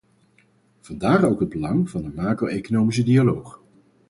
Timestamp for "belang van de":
1.49-2.09